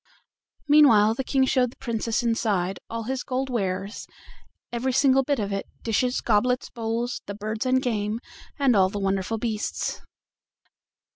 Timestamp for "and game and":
7.67-8.75